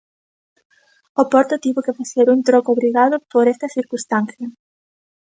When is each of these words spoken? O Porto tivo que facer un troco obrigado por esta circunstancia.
O 1.21 1.23
Porto 1.31 1.61
tivo 1.65 1.83
que 1.85 1.97
facer 1.99 2.25
un 2.35 2.39
troco 2.47 2.69
obrigado 2.75 3.15
por 3.31 3.45
esta 3.53 3.73
circunstancia. 3.75 4.47